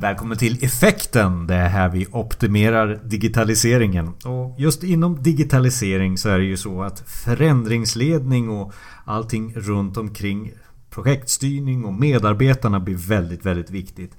[0.00, 1.46] Välkommen till Effekten.
[1.46, 4.08] Det är här vi optimerar digitaliseringen.
[4.24, 8.72] Och just inom digitalisering så är det ju så att förändringsledning och
[9.04, 10.52] allting runt omkring
[10.90, 14.12] projektstyrning och medarbetarna blir väldigt, väldigt viktigt.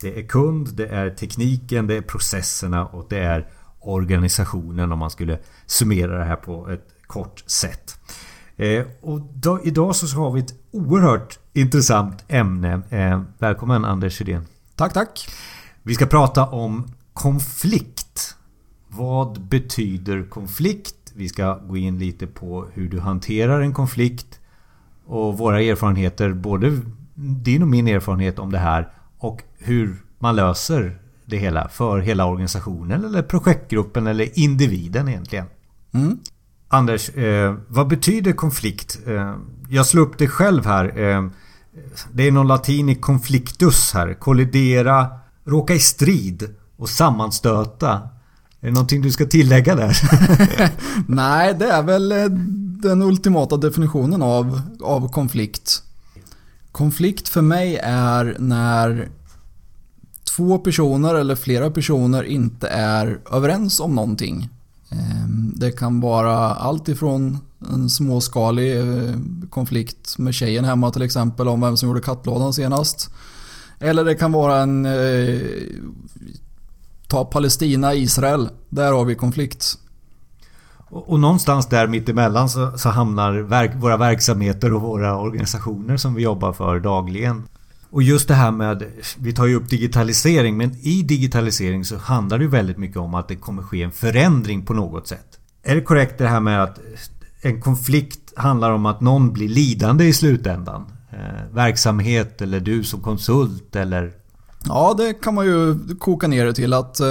[0.00, 3.46] Det är kund, det är tekniken, det är processerna och det är
[3.80, 7.98] organisationen om man skulle summera det här på ett kort sätt.
[8.56, 12.82] Eh, och då, idag så har vi ett oerhört intressant ämne.
[12.90, 14.46] Eh, välkommen Anders Hedén.
[14.76, 15.28] Tack, tack.
[15.82, 18.36] Vi ska prata om konflikt.
[18.88, 21.12] Vad betyder konflikt?
[21.14, 24.40] Vi ska gå in lite på hur du hanterar en konflikt
[25.06, 26.80] och våra erfarenheter, både
[27.14, 32.26] din och min erfarenhet om det här och hur man löser det hela för hela
[32.26, 35.46] organisationen eller projektgruppen eller individen egentligen.
[35.92, 36.18] Mm.
[36.68, 38.98] Anders, eh, vad betyder konflikt?
[39.06, 39.36] Eh,
[39.68, 40.98] jag slår upp det själv här.
[40.98, 41.28] Eh,
[42.12, 44.14] det är någon latin i conflictus här.
[44.14, 45.08] Kollidera,
[45.44, 47.92] råka i strid och sammanstöta.
[48.60, 49.96] Är det någonting du ska tillägga där?
[51.08, 52.24] Nej, det är väl eh,
[52.82, 55.82] den ultimata definitionen av, av konflikt.
[56.72, 59.08] Konflikt för mig är när
[60.36, 64.48] två personer eller flera personer inte är överens om någonting.
[64.90, 69.14] Ehm, det kan vara allt ifrån en småskalig eh,
[69.50, 73.10] konflikt med tjejen hemma till exempel om vem som gjorde kattlådan senast.
[73.78, 74.86] Eller det kan vara en...
[74.86, 75.40] Eh,
[77.08, 78.48] ta Palestina, Israel.
[78.68, 79.78] Där har vi konflikt.
[80.88, 86.14] Och, och någonstans där mittemellan så, så hamnar verk, våra verksamheter och våra organisationer som
[86.14, 87.42] vi jobbar för dagligen.
[87.90, 88.84] Och just det här med,
[89.18, 93.28] vi tar ju upp digitalisering, men i digitalisering så handlar det väldigt mycket om att
[93.28, 95.38] det kommer ske en förändring på något sätt.
[95.62, 96.78] Är det korrekt det här med att
[97.46, 100.84] en konflikt handlar om att någon blir lidande i slutändan?
[101.12, 104.12] Eh, verksamhet eller du som konsult eller?
[104.64, 107.06] Ja, det kan man ju koka ner det till att eh,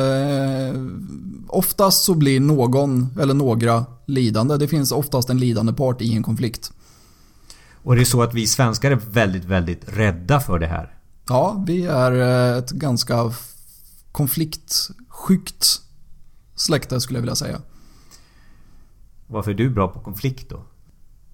[1.48, 4.58] oftast så blir någon eller några lidande.
[4.58, 6.72] Det finns oftast en lidande part i en konflikt.
[7.84, 10.98] Och det är så att vi svenskar är väldigt, väldigt rädda för det här.
[11.30, 13.32] Ja, vi är eh, ett ganska
[14.12, 15.82] konfliktsjukt
[16.56, 17.62] släkte skulle jag vilja säga.
[19.28, 20.60] Varför är du bra på konflikt då?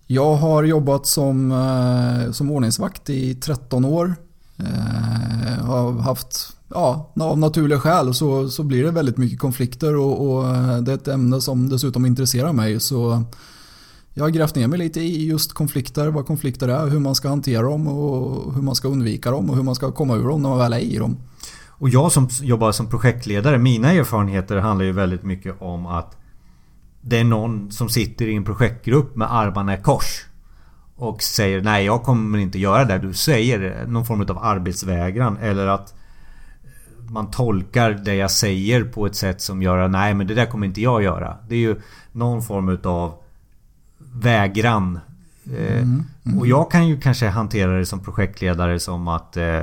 [0.07, 4.15] Jag har jobbat som, eh, som ordningsvakt i 13 år.
[4.57, 10.27] Eh, har haft, ja, av naturliga skäl så, så blir det väldigt mycket konflikter och,
[10.27, 10.43] och
[10.83, 12.79] det är ett ämne som dessutom intresserar mig.
[12.79, 13.23] Så
[14.13, 17.29] jag har grävt ner mig lite i just konflikter, vad konflikter är, hur man ska
[17.29, 20.41] hantera dem och hur man ska undvika dem och hur man ska komma ur dem
[20.41, 21.17] när man väl är i dem.
[21.67, 26.17] Och jag som jobbar som projektledare, mina erfarenheter handlar ju väldigt mycket om att
[27.01, 30.25] det är någon som sitter i en projektgrupp med armarna i kors
[30.95, 33.85] och säger nej jag kommer inte göra det du säger.
[33.87, 35.93] Någon form av arbetsvägran eller att
[37.09, 40.45] man tolkar det jag säger på ett sätt som gör att nej men det där
[40.45, 41.37] kommer inte jag göra.
[41.47, 43.13] Det är ju någon form utav
[44.13, 44.99] vägran.
[45.45, 46.39] Eh, mm, mm.
[46.39, 49.61] Och jag kan ju kanske hantera det som projektledare som att eh,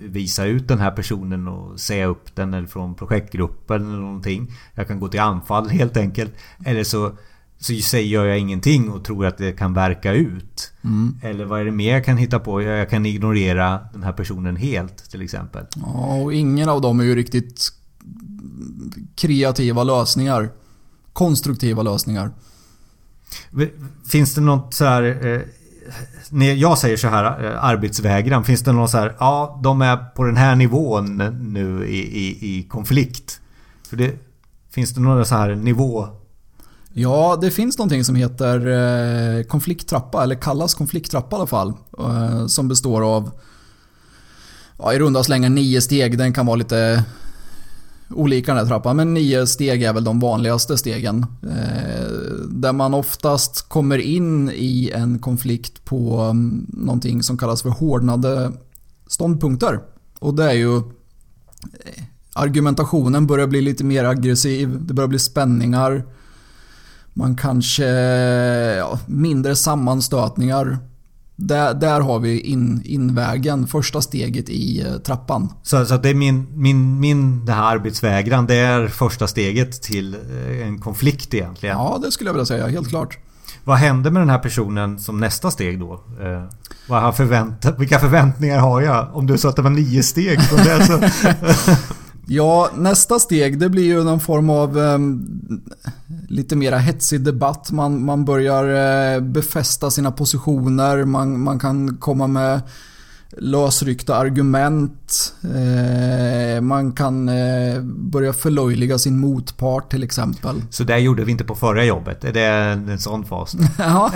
[0.00, 4.52] visa ut den här personen och säga upp den eller från projektgruppen eller någonting.
[4.74, 6.32] Jag kan gå till anfall helt enkelt.
[6.64, 7.12] Eller så,
[7.58, 10.72] så säger jag ingenting och tror att det kan verka ut.
[10.84, 11.18] Mm.
[11.22, 12.62] Eller vad är det mer jag kan hitta på?
[12.62, 15.66] Jag kan ignorera den här personen helt till exempel.
[15.76, 17.72] Ja, och ingen av dem är ju riktigt
[19.14, 20.50] kreativa lösningar.
[21.12, 22.30] Konstruktiva lösningar.
[24.10, 25.26] Finns det något så här...
[25.26, 25.40] Eh,
[26.30, 28.44] när jag säger så här eh, arbetsvägran.
[28.44, 29.16] Finns det någon så här...
[29.18, 33.40] Ja, de är på den här nivån nu i, i, i konflikt.
[33.88, 34.14] För det,
[34.70, 36.08] finns det några så här nivå?
[36.92, 41.72] Ja, det finns någonting som heter eh, konflikttrappa, eller kallas konflikttrappa i alla fall.
[41.98, 43.30] Eh, som består av
[44.78, 46.18] ja, i runda slängar nio steg.
[46.18, 47.04] Den kan vara lite
[48.10, 48.96] olika den här trappan.
[48.96, 51.26] Men nio steg är väl de vanligaste stegen.
[51.42, 52.10] Eh,
[52.48, 58.52] där man oftast kommer in i en konflikt på um, någonting som kallas för hårdnade
[59.06, 59.80] ståndpunkter.
[60.18, 62.04] Och det är ju eh,
[62.34, 64.78] argumentationen börjar bli lite mer aggressiv.
[64.80, 66.04] Det börjar bli spänningar.
[67.14, 67.86] Man kanske,
[68.76, 70.78] ja, mindre sammanstötningar.
[71.42, 75.52] Där, där har vi in, invägen, första steget i eh, trappan.
[75.62, 80.14] Så, så det är min, min, min det här arbetsvägran, det är första steget till
[80.14, 81.76] eh, en konflikt egentligen?
[81.76, 83.18] Ja, det skulle jag vilja säga, helt klart.
[83.64, 85.92] Vad händer med den här personen som nästa steg då?
[85.94, 86.44] Eh,
[86.88, 89.08] vad förvänt vilka förväntningar har jag?
[89.12, 91.00] Om du sa att det var nio steg från det så...
[92.32, 94.98] Ja, nästa steg det blir ju någon form av eh,
[96.30, 97.70] lite mera hetsig debatt.
[97.72, 102.60] Man, man börjar eh, befästa sina positioner, man, man kan komma med
[103.38, 105.34] lösryckta argument.
[105.44, 110.62] Eh, man kan eh, börja förlöjliga sin motpart till exempel.
[110.70, 112.24] Så det gjorde vi inte på förra jobbet?
[112.24, 113.56] Är det en, en sån fas?
[113.78, 114.12] ja,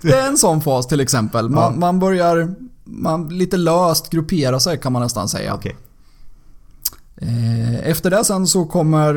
[0.00, 1.48] det är en sån fas till exempel.
[1.48, 1.78] Man, ja.
[1.80, 2.54] man börjar
[2.84, 5.54] man, lite löst gruppera sig kan man nästan säga.
[5.54, 5.72] Okay.
[7.16, 9.14] Eh, efter det sen så kommer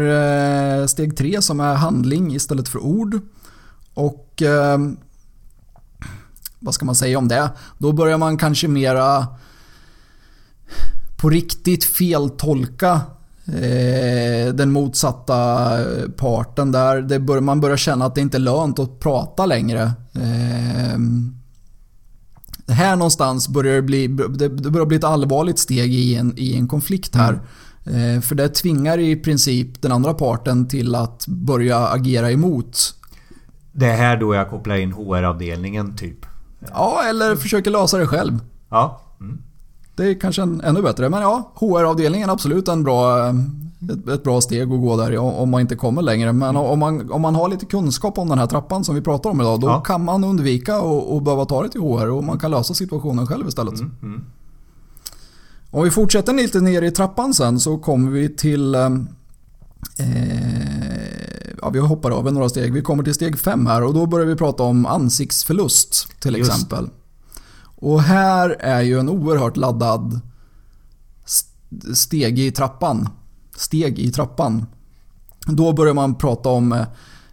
[0.82, 3.20] eh, steg tre som är handling istället för ord.
[3.94, 4.78] Och eh,
[6.60, 7.50] vad ska man säga om det?
[7.78, 9.28] Då börjar man kanske mera
[11.18, 13.02] på riktigt feltolka
[14.54, 15.70] den motsatta
[16.18, 17.02] parten där.
[17.02, 19.92] Det bör, man börjar känna att det inte är lönt att prata längre.
[22.68, 26.68] här någonstans börjar det bli, det börjar bli ett allvarligt steg i en, i en
[26.68, 27.30] konflikt här.
[27.30, 27.46] Mm.
[27.88, 28.16] Mm.
[28.16, 32.94] Eh, för det tvingar i princip den andra parten till att börja agera emot.
[33.72, 36.26] Det är här då jag kopplar in HR-avdelningen typ?
[36.74, 38.40] Ja, eller försöker lösa det själv.
[38.70, 39.02] Ja.
[39.20, 39.42] Mm.
[39.96, 41.10] Det är kanske en, ännu bättre.
[41.10, 45.50] Men ja, HR-avdelningen är absolut en bra, ett, ett, bra steg att gå där om
[45.50, 46.34] man inte kommer längre.
[46.34, 46.62] Men mm.
[46.62, 49.42] om, man, om man har lite kunskap om den här trappan som vi pratar om
[49.42, 49.60] idag.
[49.60, 49.82] Då ja.
[49.82, 53.48] kan man undvika att behöva ta det till HR och man kan lösa situationen själv
[53.48, 53.80] istället.
[53.80, 54.26] Mm.
[55.72, 58.76] Om vi fortsätter lite ner i trappan sen så kommer vi till...
[58.76, 58.90] Eh,
[61.62, 62.74] ja, vi hoppar av några steg.
[62.74, 66.52] Vi kommer till steg 5 här och då börjar vi prata om ansiktsförlust till Just.
[66.52, 66.90] exempel.
[67.80, 70.20] Och här är ju en oerhört laddad
[71.94, 73.10] steg i trappan.
[73.58, 74.66] Steg i trappan.
[75.48, 76.72] Då börjar man prata om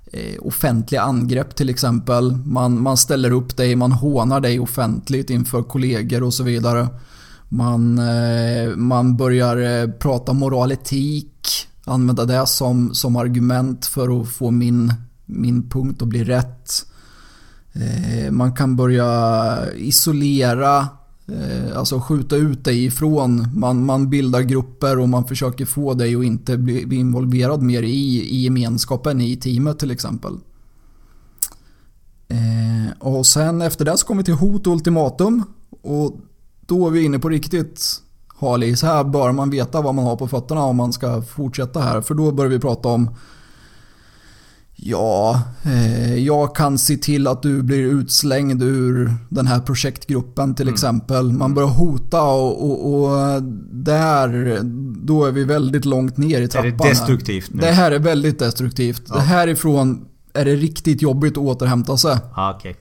[0.07, 2.37] eh, offentliga angrepp till exempel.
[2.37, 6.89] Man, man ställer upp dig, man hånar dig offentligt inför kollegor och så vidare.
[7.55, 11.49] Man, eh, man börjar eh, prata moraletik,
[11.85, 16.87] använda det som, som argument för att få min, min punkt att bli rätt.
[17.73, 20.89] Eh, man kan börja isolera,
[21.77, 23.49] alltså skjuta ut dig ifrån.
[23.55, 27.83] Man, man bildar grupper och man försöker få dig att inte bli, bli involverad mer
[27.83, 30.39] i, i gemenskapen i teamet till exempel.
[32.99, 35.43] Och sen efter det så kommer vi till hot och ultimatum.
[35.83, 36.21] Och
[36.67, 38.03] då är vi inne på riktigt
[38.41, 38.77] Harley.
[38.77, 42.01] Så här bör man veta vad man har på fötterna om man ska fortsätta här.
[42.01, 43.11] För då börjar vi prata om
[44.77, 50.65] Ja, eh, jag kan se till att du blir utslängd ur den här projektgruppen till
[50.65, 50.75] mm.
[50.75, 51.25] exempel.
[51.25, 51.55] Man mm.
[51.55, 54.61] börjar hota och, och, och, där,
[55.05, 56.73] då är vi väldigt långt ner i trappan.
[56.73, 57.61] Är det destruktivt nu?
[57.61, 59.03] Det här är väldigt destruktivt.
[59.09, 59.15] Ja.
[59.15, 62.17] Det härifrån är det riktigt jobbigt att återhämta sig.
[62.35, 62.75] Ah, okay.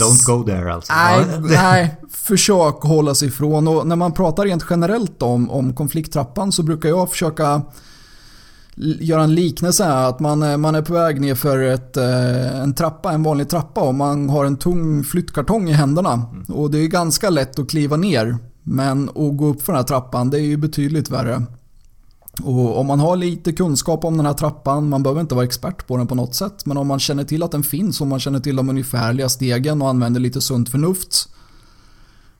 [0.00, 0.92] Don't go there alltså.
[0.92, 3.68] Nej, nej, försök hålla sig ifrån.
[3.68, 7.62] Och när man pratar rent generellt om, om konflikttrappan så brukar jag försöka
[8.76, 10.08] göra en liknelse här.
[10.08, 13.80] Att man, man är på väg ner för ett, eh, en trappa, en vanlig trappa
[13.80, 16.12] och man har en tung flyttkartong i händerna.
[16.12, 16.44] Mm.
[16.44, 18.38] Och det är ganska lätt att kliva ner.
[18.62, 21.42] Men att gå upp för den här trappan det är ju betydligt värre.
[22.42, 25.86] Och om man har lite kunskap om den här trappan, man behöver inte vara expert
[25.86, 28.20] på den på något sätt, men om man känner till att den finns och man
[28.20, 31.28] känner till de ungefärliga stegen och använder lite sunt förnuft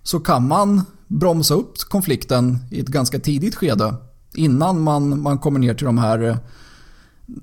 [0.02, 3.94] så kan man bromsa upp konflikten i ett ganska tidigt skede
[4.34, 6.38] innan man, man kommer ner till de här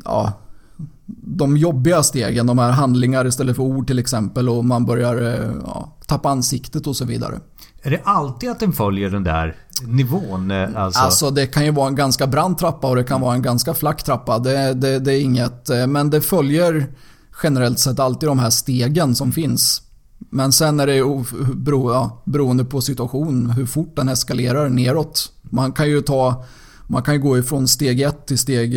[0.06, 0.33] ja,
[1.06, 5.51] de jobbiga stegen, de här handlingar istället för ord till exempel och man börjar eh,
[5.65, 7.39] ja, tappa ansiktet och så vidare.
[7.81, 9.55] Är det alltid att den följer den där
[9.88, 10.52] nivån?
[10.52, 11.02] Eh, alltså?
[11.02, 13.74] alltså det kan ju vara en ganska brant trappa och det kan vara en ganska
[13.74, 14.40] flack trappa.
[14.40, 15.70] Det, det, det är inget...
[15.70, 16.88] Eh, men det följer
[17.44, 19.82] generellt sett alltid de här stegen som finns.
[20.30, 25.32] Men sen är det bero, ja, beroende på situation hur fort den eskalerar neråt.
[25.42, 26.46] Man kan ju ta...
[26.88, 28.76] Man kan ju gå ifrån steg 1 till steg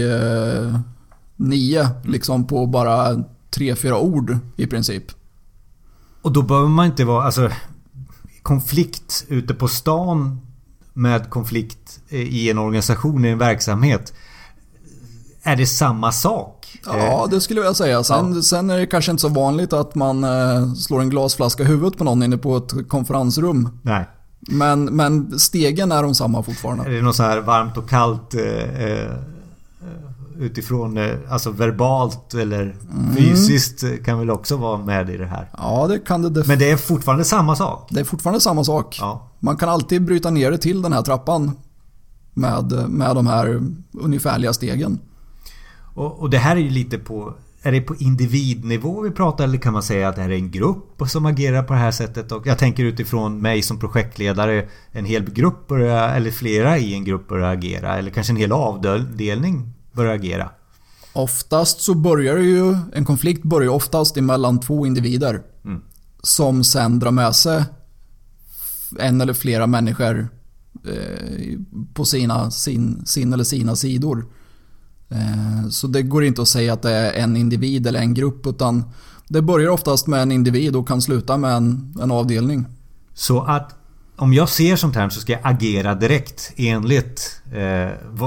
[1.36, 3.12] 9 eh, liksom på bara
[3.56, 5.04] 3-4 ord i princip.
[6.22, 7.24] Och då behöver man inte vara...
[7.24, 7.50] Alltså,
[8.44, 10.40] konflikt ute på stan
[10.94, 14.12] med konflikt i en organisation, i en verksamhet.
[15.42, 16.78] Är det samma sak?
[16.86, 18.04] Ja, det skulle jag säga.
[18.04, 18.42] Sen, ja.
[18.42, 21.98] sen är det kanske inte så vanligt att man eh, slår en glasflaska i huvudet
[21.98, 23.78] på någon inne på ett konferensrum.
[23.82, 24.08] Nej.
[24.40, 26.84] Men, men stegen är de samma fortfarande.
[26.84, 29.10] Är det något så här varmt och kallt eh, eh
[30.38, 33.14] utifrån eh, alltså verbalt eller mm.
[33.16, 35.50] fysiskt kan väl också vara med i det här.
[35.58, 36.46] Ja, det kan det.
[36.46, 37.88] Men det är fortfarande samma sak?
[37.90, 38.96] Det är fortfarande samma sak.
[39.00, 39.30] Ja.
[39.40, 41.56] Man kan alltid bryta ner det till den här trappan
[42.34, 43.62] med, med de här
[43.92, 44.98] ungefärliga stegen.
[45.94, 47.34] Och, och det här är ju lite på
[47.66, 50.50] är det på individnivå vi pratar eller kan man säga att det här är en
[50.50, 52.32] grupp som agerar på det här sättet?
[52.32, 57.04] Och jag tänker utifrån mig som projektledare En hel grupp börjar, eller flera i en
[57.04, 60.50] grupp börjar agera eller kanske en hel avdelning börjar agera?
[61.12, 65.42] Oftast så börjar ju en konflikt börjar oftast emellan två individer.
[65.64, 65.80] Mm.
[66.22, 67.64] som sen drar med sig
[68.98, 70.28] en eller flera människor
[70.86, 71.58] eh,
[71.94, 74.26] på sina, sin, sin eller sina sidor.
[75.08, 78.46] Eh, så det går inte att säga att det är en individ eller en grupp
[78.46, 78.84] utan
[79.28, 82.66] det börjar oftast med en individ och kan sluta med en, en avdelning.
[83.14, 83.74] Så att
[84.16, 88.20] om jag ser sånt här så ska jag agera direkt enligt eh,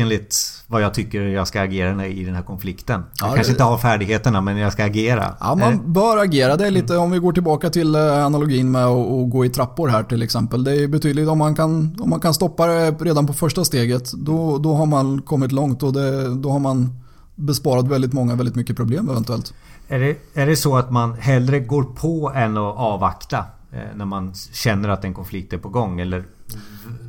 [0.00, 3.02] enligt vad jag tycker jag ska agera i den här konflikten.
[3.20, 5.34] Jag ja, kanske inte har färdigheterna men jag ska agera.
[5.40, 6.56] Ja, man bör agera.
[6.56, 9.88] Det är lite om vi går tillbaka till eh, analogin med att gå i trappor
[9.88, 10.64] här till exempel.
[10.64, 14.12] Det är betydligt om man kan, om man kan stoppa det redan på första steget
[14.12, 17.00] då, då har man kommit långt och det, då har man
[17.34, 19.54] besparat väldigt många väldigt mycket problem eventuellt.
[19.88, 23.44] Är det, är det så att man hellre går på än att avvakta?
[23.72, 26.00] Eh, när man känner att en konflikt är på gång?
[26.00, 26.24] Eller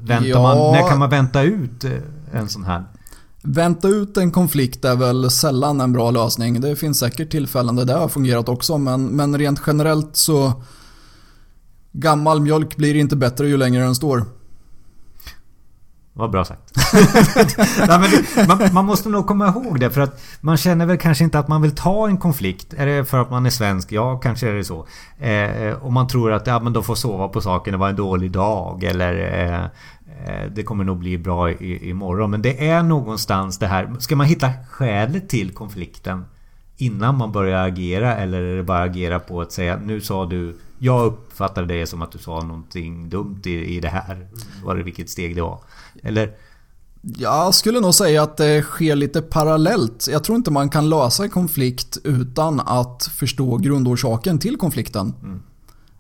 [0.04, 1.92] väntar ja, man, när kan man vänta ut eh,
[2.32, 2.84] en sån här?
[3.44, 6.62] Vänta ut en konflikt är väl sällan en bra lösning.
[6.62, 10.64] Det finns säkert tillfällen där det har fungerat också men, men rent generellt så
[12.00, 14.26] Gammal mjölk blir inte bättre ju längre den står.
[16.14, 16.72] Vad bra sagt.
[17.88, 21.24] Nej, det, man, man, måste nog komma ihåg det för att man känner väl kanske
[21.24, 22.74] inte att man vill ta en konflikt.
[22.74, 23.92] Är det för att man är svensk?
[23.92, 24.88] Ja, kanske är det så.
[25.20, 27.96] Eh, och man tror att ja, men de får sova på saken, det var en
[27.96, 29.66] dålig dag eller eh, eh,
[30.56, 32.32] det kommer nog bli bra i, imorgon.
[32.32, 33.96] Men det är någonstans det här.
[34.00, 36.26] Ska man hitta skälet till konflikten
[36.78, 40.58] innan man börjar agera eller är det bara agera på att säga nu sa du
[40.80, 44.28] jag uppfattade det som att du sa någonting dumt i, i det här.
[44.64, 45.60] Var det vilket steg det var?
[46.04, 46.36] Eller?
[47.02, 50.08] Jag skulle nog säga att det sker lite parallellt.
[50.12, 55.14] Jag tror inte man kan lösa en konflikt utan att förstå grundorsaken till konflikten.
[55.24, 55.42] Mm.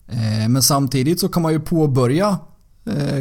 [0.07, 2.37] Eh, men samtidigt så kan man ju påbörja eh,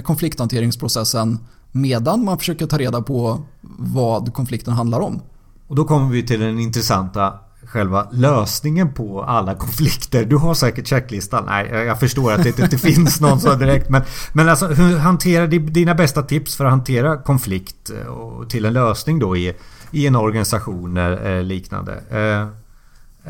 [0.05, 1.39] konflikthanteringsprocessen
[1.73, 3.41] medan man försöker ta reda på
[3.79, 5.21] vad konflikten handlar om.
[5.69, 7.33] Och då kommer vi till den intressanta
[7.67, 10.25] själva lösningen på alla konflikter.
[10.25, 11.45] Du har säkert checklistan.
[11.47, 13.91] Nej, jag förstår att det inte finns någon så direkt.
[13.91, 18.65] Men, men alltså, hur hanterar dina bästa tips för att hantera konflikt eh, och till
[18.65, 19.55] en lösning då i,
[19.91, 21.93] i en organisation eh, liknande?
[22.11, 22.49] Eh,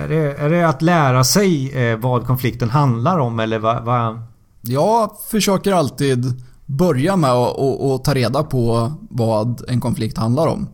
[0.03, 3.85] är det, är det att lära sig vad konflikten handlar om eller vad?
[3.85, 4.23] vad...
[4.69, 10.69] Jag försöker alltid börja med att ta reda på vad en konflikt handlar om.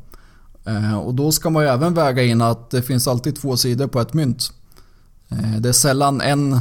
[0.65, 3.87] Eh, och då ska man ju även väga in att det finns alltid två sidor
[3.87, 4.53] på ett mynt.
[5.29, 6.61] Eh, det är sällan en,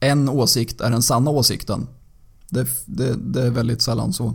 [0.00, 1.86] en åsikt är den sanna åsikten.
[2.48, 4.34] Det, det, det är väldigt sällan så.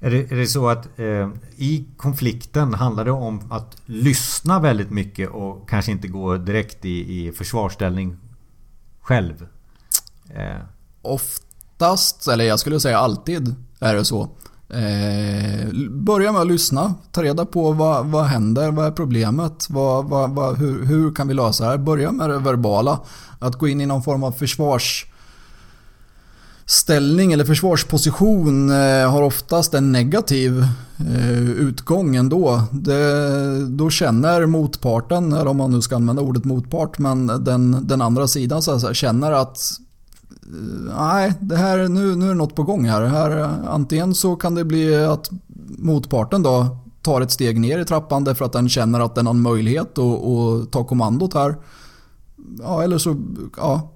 [0.00, 4.90] Är det, är det så att eh, i konflikten handlar det om att lyssna väldigt
[4.90, 8.16] mycket och kanske inte gå direkt i, i försvarsställning
[9.00, 9.46] själv?
[10.28, 10.75] Eh.
[11.06, 14.28] Oftast, eller jag skulle säga alltid, är det så.
[14.68, 16.94] Eh, börja med att lyssna.
[17.12, 21.28] Ta reda på vad, vad händer, vad är problemet, vad, vad, vad, hur, hur kan
[21.28, 21.78] vi lösa det här?
[21.78, 23.00] Börja med det verbala.
[23.38, 30.66] Att gå in i någon form av försvarsställning eller försvarsposition eh, har oftast en negativ
[30.98, 32.62] eh, utgång ändå.
[32.72, 38.02] Det, då känner motparten, eller om man nu ska använda ordet motpart, men den, den
[38.02, 39.80] andra sidan så här, känner att
[40.96, 43.02] nej, det här, nu, nu är det något på gång här.
[43.02, 43.30] här.
[43.68, 45.30] Antingen så kan det bli att
[45.78, 49.34] motparten då tar ett steg ner i trappan därför att den känner att den har
[49.34, 51.56] en möjlighet att, att ta kommandot här.
[52.58, 53.16] Ja, eller så,
[53.56, 53.92] ja.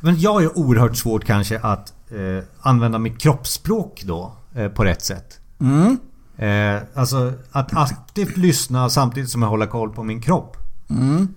[0.00, 5.02] Men jag är oerhört svårt kanske att eh, använda mitt kroppsspråk då eh, på rätt
[5.02, 5.40] sätt.
[5.60, 5.98] Mm.
[6.36, 10.56] Eh, alltså att aktivt lyssna samtidigt som jag håller koll på min kropp.
[10.90, 11.28] Mm.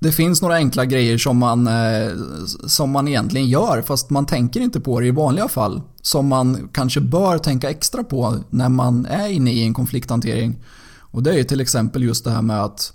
[0.00, 2.12] Det finns några enkla grejer som man, eh,
[2.66, 5.82] som man egentligen gör fast man tänker inte på det i vanliga fall.
[6.02, 10.56] Som man kanske bör tänka extra på när man är inne i en konflikthantering.
[11.00, 12.92] Och det är till exempel just det här med att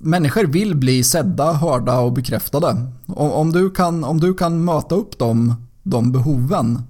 [0.00, 2.86] människor vill bli sedda, hörda och bekräftade.
[3.16, 6.82] Om du kan, om du kan möta upp de, de behoven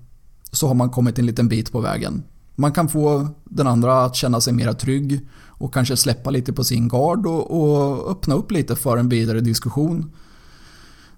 [0.52, 2.22] så har man kommit en liten bit på vägen.
[2.54, 5.20] Man kan få den andra att känna sig mer trygg
[5.62, 9.40] och kanske släppa lite på sin gard och, och öppna upp lite för en vidare
[9.40, 10.12] diskussion.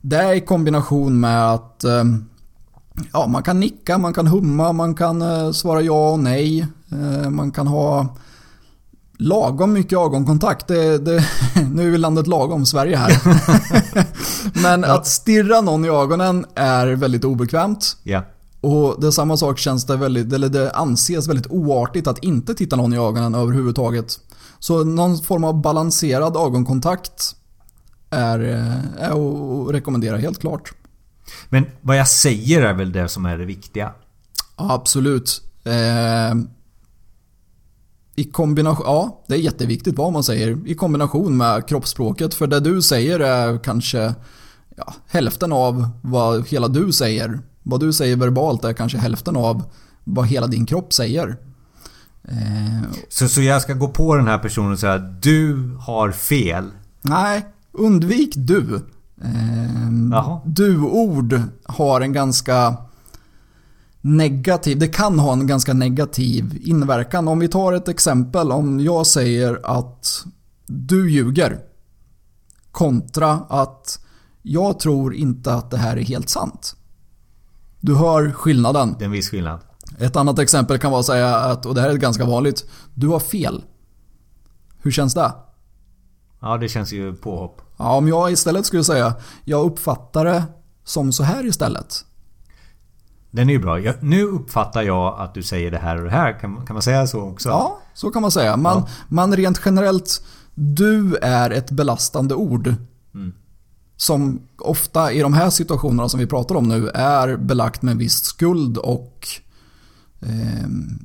[0.00, 2.04] Det i kombination med att eh,
[3.12, 6.66] ja, man kan nicka, man kan humma, man kan eh, svara ja och nej.
[6.92, 8.16] Eh, man kan ha
[9.18, 10.66] lagom mycket ögonkontakt.
[10.66, 11.24] Det, det,
[11.72, 13.22] nu är vi landet lagom Sverige här.
[14.62, 17.96] Men att stirra någon i ögonen är väldigt obekvämt.
[18.02, 18.22] Ja.
[18.60, 22.76] Och det samma sak känns det väldigt, eller det anses väldigt oartigt att inte titta
[22.76, 24.18] någon i ögonen överhuvudtaget.
[24.64, 27.36] Så någon form av balanserad ögonkontakt
[28.10, 28.38] är,
[28.98, 30.72] är att rekommendera helt klart.
[31.48, 33.92] Men vad jag säger är väl det som är det viktiga?
[34.56, 35.42] Absolut.
[35.64, 36.34] Eh,
[38.16, 42.60] i kombination, ja det är jätteviktigt vad man säger i kombination med kroppsspråket för det
[42.60, 44.14] du säger är kanske
[44.76, 47.40] ja, hälften av vad hela du säger.
[47.62, 49.62] Vad du säger verbalt är kanske hälften av
[50.04, 51.36] vad hela din kropp säger.
[52.28, 56.70] Eh, så, så jag ska gå på den här personen och säga du har fel?
[57.02, 58.74] Nej, undvik du.
[59.22, 62.76] Eh, du-ord har en ganska
[64.00, 67.28] negativ, det kan ha en ganska negativ inverkan.
[67.28, 70.24] Om vi tar ett exempel, om jag säger att
[70.66, 71.58] du ljuger
[72.70, 74.00] kontra att
[74.42, 76.76] jag tror inte att det här är helt sant.
[77.80, 78.94] Du hör skillnaden.
[78.98, 79.60] Det är en viss skillnad.
[79.98, 83.08] Ett annat exempel kan vara att säga att, och det här är ganska vanligt, du
[83.08, 83.64] har fel.
[84.82, 85.32] Hur känns det?
[86.40, 87.62] Ja, det känns ju påhopp.
[87.76, 90.44] Ja, om jag istället skulle säga, jag uppfattar det
[90.84, 92.04] som så här istället.
[93.30, 93.80] Den är ju bra.
[93.80, 96.40] Jag, nu uppfattar jag att du säger det här och det här.
[96.40, 97.48] Kan, kan man säga så också?
[97.48, 98.56] Ja, så kan man säga.
[98.56, 98.88] Man, ja.
[99.08, 100.24] man rent generellt,
[100.54, 102.74] du är ett belastande ord.
[103.14, 103.32] Mm.
[103.96, 107.98] Som ofta i de här situationerna som vi pratar om nu är belagt med en
[107.98, 109.28] viss skuld och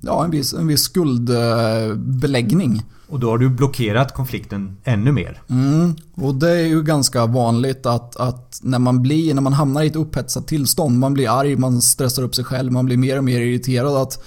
[0.01, 2.83] ja, en viss, en viss skuldbeläggning.
[3.09, 5.41] Och då har du blockerat konflikten ännu mer.
[5.47, 9.83] Mm, och det är ju ganska vanligt att, att när man blir, när man hamnar
[9.83, 13.17] i ett upphetsat tillstånd, man blir arg, man stressar upp sig själv, man blir mer
[13.17, 14.23] och mer irriterad att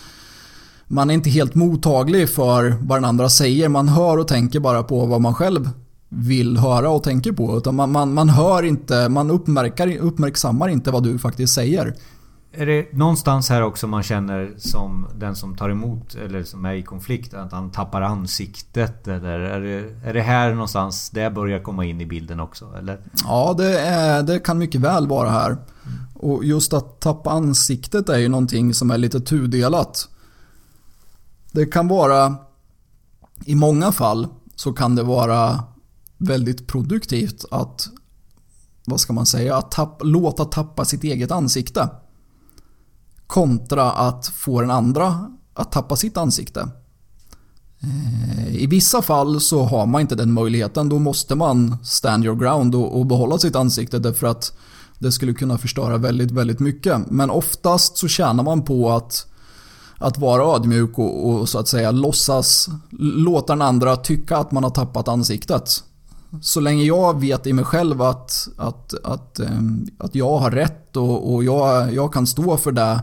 [0.87, 3.69] man är inte helt mottaglig för vad den andra säger.
[3.69, 5.71] Man hör och tänker bara på vad man själv
[6.09, 7.59] vill höra och tänker på.
[7.59, 9.31] Utan man, man, man hör inte, man
[10.01, 11.95] uppmärksammar inte vad du faktiskt säger.
[12.55, 16.75] Är det någonstans här också man känner som den som tar emot eller som är
[16.75, 19.09] i konflikt att han tappar ansiktet?
[19.09, 22.75] Eller är det, är det här någonstans det börjar komma in i bilden också?
[22.79, 23.01] Eller?
[23.25, 25.51] Ja, det, är, det kan mycket väl vara här.
[25.51, 25.65] Mm.
[26.15, 30.09] Och just att tappa ansiktet är ju någonting som är lite tudelat.
[31.53, 32.37] Det kan vara,
[33.45, 35.65] i många fall så kan det vara
[36.19, 37.89] väldigt produktivt att,
[38.85, 41.89] vad ska man säga, att tapp, låta tappa sitt eget ansikte.
[43.33, 46.69] Kontra att få den andra att tappa sitt ansikte.
[47.83, 50.89] Eh, I vissa fall så har man inte den möjligheten.
[50.89, 54.53] Då måste man stand your ground och behålla sitt ansikte därför att
[54.99, 57.11] det skulle kunna förstöra väldigt, väldigt mycket.
[57.11, 59.27] Men oftast så tjänar man på att,
[59.99, 62.69] att vara ödmjuk och, och så att säga låtsas
[63.01, 65.85] låta den andra tycka att man har tappat ansiktet.
[66.43, 69.61] Så länge jag vet i mig själv att, att, att, eh,
[69.99, 73.01] att jag har rätt och, och jag, jag kan stå för det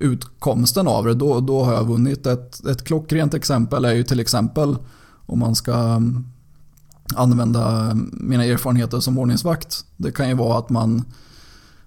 [0.00, 2.26] utkomsten av det, då, då har jag vunnit.
[2.26, 4.76] Ett, ett klockrent exempel är ju till exempel
[5.26, 6.24] om man ska mm,
[7.14, 9.84] använda mina erfarenheter som ordningsvakt.
[9.96, 11.04] Det kan ju vara att man,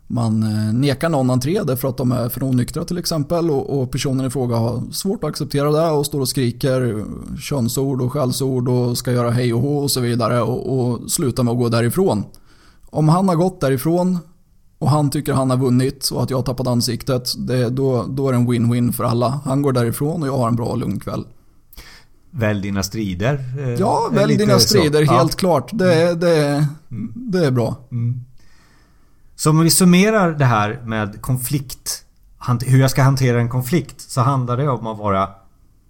[0.07, 3.91] man eh, nekar någon entré därför att de är för onyktra till exempel och, och
[3.91, 7.05] personen i fråga har svårt att acceptera det och står och skriker
[7.39, 11.43] könsord och skällsord och ska göra hej och hå och så vidare och, och slutar
[11.43, 12.23] med att gå därifrån.
[12.89, 14.19] Om han har gått därifrån
[14.83, 17.33] och han tycker han har vunnit och att jag har tappat ansiktet.
[17.37, 19.39] Det, då, då är det en win-win för alla.
[19.45, 21.25] Han går därifrån och jag har en bra och lugn kväll.
[22.31, 23.45] Välj dina strider.
[23.59, 25.13] Eh, ja, välj dina strider, så.
[25.13, 25.37] helt ja.
[25.37, 25.69] klart.
[25.73, 26.19] Det, mm.
[26.19, 27.13] det, mm.
[27.15, 27.75] det är bra.
[27.91, 28.23] Mm.
[29.35, 32.05] Så om vi summerar det här med konflikt.
[32.65, 34.01] Hur jag ska hantera en konflikt.
[34.01, 35.29] Så handlar det om att vara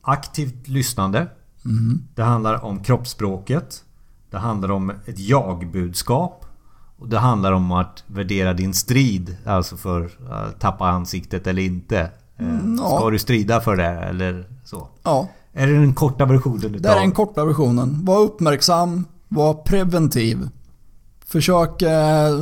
[0.01, 1.27] aktivt lyssnande.
[1.65, 2.01] Mm.
[2.15, 3.83] Det handlar om kroppsspråket.
[4.29, 6.45] Det handlar om ett jag-budskap.
[6.97, 9.37] Och det handlar om att värdera din strid.
[9.45, 11.99] Alltså för att tappa ansiktet eller inte.
[12.37, 12.97] Eh, mm, ja.
[12.97, 14.87] Ska du strida för det eller så?
[15.03, 15.27] Ja.
[15.53, 16.81] Är det den korta versionen?
[16.81, 18.05] Det är den korta versionen.
[18.05, 19.05] Var uppmärksam.
[19.27, 20.49] Var preventiv.
[21.25, 22.39] Försök, eh,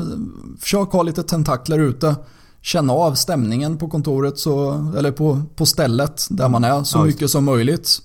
[0.60, 2.16] försök ha lite tentakler ute.
[2.62, 7.04] Känna av stämningen på kontoret så, eller på, på stället där man är så ja,
[7.04, 8.00] mycket som möjligt.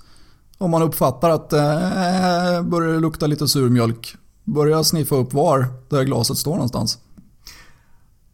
[0.59, 6.05] Om man uppfattar att eh, börjar det lukta lite surmjölk börja sniffa upp var där
[6.05, 6.99] glaset står någonstans.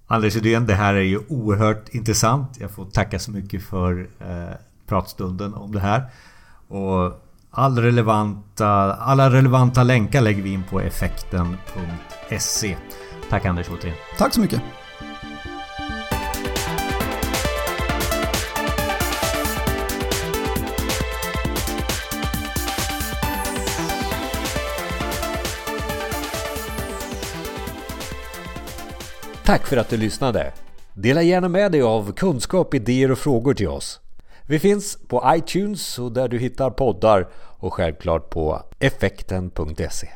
[0.06, 2.56] Anders Edén, det här är ju oerhört intressant.
[2.60, 4.54] Jag får tacka så mycket för eh,
[4.86, 6.04] pratstunden om det här.
[6.68, 11.56] Och all relevanta, alla relevanta länkar lägger vi in på effekten.se.
[13.30, 13.96] Tack Anders återigen.
[14.18, 14.62] Tack så mycket.
[29.52, 30.52] Tack för att du lyssnade!
[30.94, 34.00] Dela gärna med dig av kunskap, idéer och frågor till oss.
[34.46, 40.08] Vi finns på iTunes och där du hittar poddar och självklart på effekten.se.